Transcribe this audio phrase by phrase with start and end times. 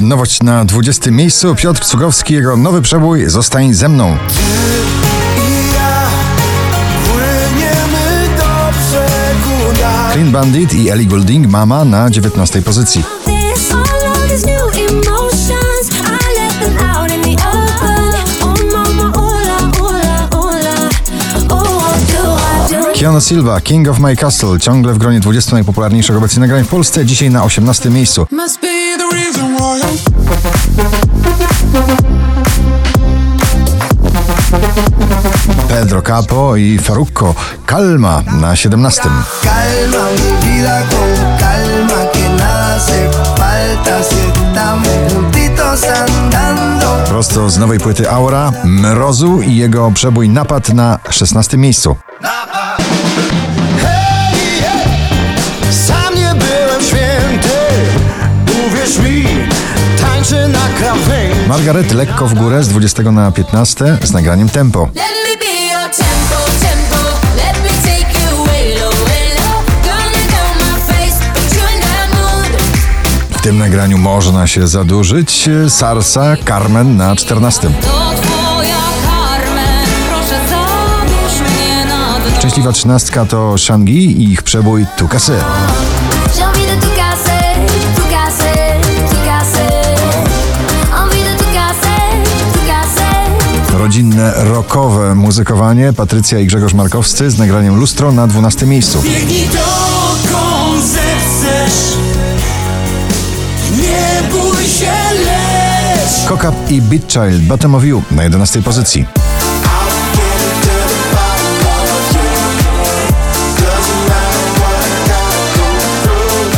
[0.00, 1.54] Nowość na 20 miejscu.
[1.54, 4.16] Piotr Cugowski, jego nowy przebój Zostań ze mną.
[10.12, 13.04] Clean Bandit i Ellie Goulding Mama na 19 pozycji.
[23.00, 27.04] Keanu Silva, King of My Castle, ciągle w gronie 20 najpopularniejszych obecnie nagrań w Polsce,
[27.06, 28.26] dzisiaj na 18 miejscu.
[35.68, 37.34] Pedro Capo i Farruko,
[37.66, 39.02] Calma na 17.
[39.42, 47.04] Calma mi vida con calma que nada hace falta si estamos juntitos andando.
[47.08, 51.96] Prosto z nowej płyty Aura, Mrozu i jego przebój Napad na 16 miejscu.
[52.22, 53.39] Hej,
[61.50, 64.88] Margaret lekko w górę z 20 na 15 z nagraniem Tempo.
[73.30, 75.48] W tym nagraniu można się zadłużyć.
[75.68, 77.60] Sarsa, Carmen na 14.
[77.60, 78.76] To twoja
[79.06, 82.38] Carmen, proszę zanurz mnie na dno.
[82.38, 85.44] Szczęśliwa trzynastka to Shangi i ich przebój Tukase.
[93.90, 99.02] Rodzinne, rockowe muzykowanie Patrycja i Grzegorz Markowscy z nagraniem Lustro na 12 miejscu.
[99.02, 101.96] Biegnij dokąd zechcesz
[103.76, 104.92] Nie bój się,
[105.24, 109.06] lecz Kokap i Beat Child Bottom of You na 11 pozycji.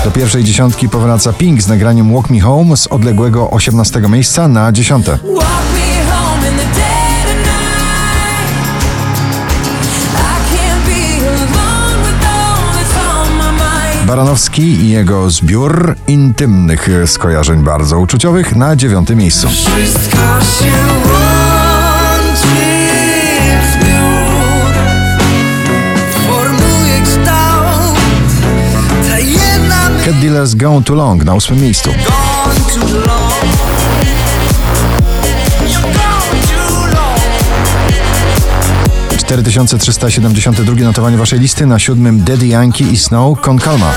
[0.05, 4.73] Do pierwszej dziesiątki powraca Pink z nagraniem Walk Me Home z odległego 18 miejsca na
[4.73, 5.07] 10.
[14.13, 19.49] Baranowski i jego zbiór intymnych skojarzeń bardzo uczuciowych na dziewiątym miejscu.
[19.49, 20.73] Wszystko się
[21.05, 22.47] łączy
[23.63, 24.75] w zbiór,
[26.27, 27.99] formuje kształt,
[29.09, 31.91] ta jedna Cat Dealers Gone Too Long na ósmym miejscu.
[39.33, 43.93] 4372 notowanie waszej listy na siódmym Daddy Yankee i Snow Con Calma.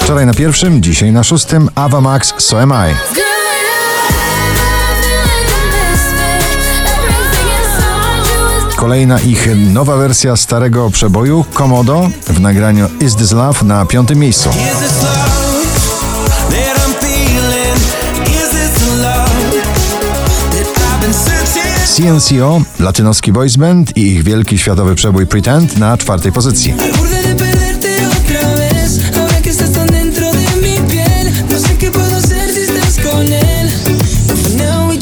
[0.00, 2.94] Wczoraj na pierwszym, dzisiaj na szóstym Ava Max So Am I.
[8.76, 14.50] Kolejna ich nowa wersja starego przeboju Komodo w nagraniu Is This Love na piątym miejscu.
[22.02, 26.74] CNCO, latynoski boys band i ich wielki światowy przebój Pretend na czwartej pozycji.
[34.58, 34.92] No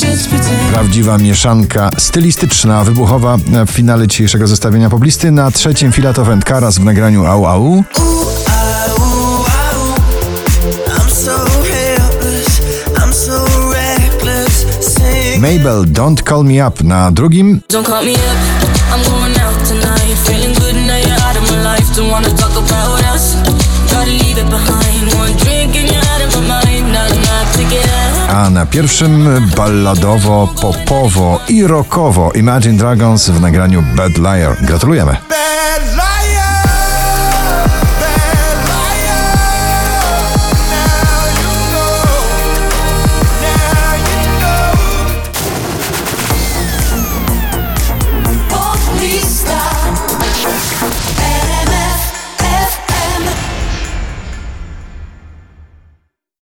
[0.72, 5.30] Prawdziwa mieszanka stylistyczna, wybuchowa w finale dzisiejszego zestawienia poblisty.
[5.30, 7.84] Na trzecim Filato Karas w nagraniu Au Au.
[26.40, 26.92] My mind.
[26.92, 28.34] Not enough to get up.
[28.34, 34.56] A na pierwszym balladowo, popowo i rockowo Imagine Dragons w nagraniu Bad Liar.
[34.60, 35.12] Gratulujemy.
[35.12, 36.09] bad life.